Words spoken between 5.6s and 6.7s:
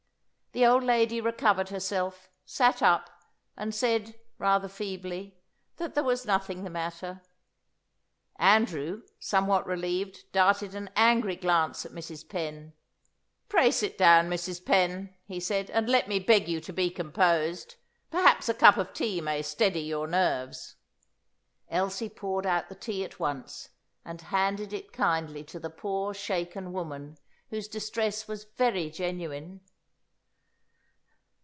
that there was nothing the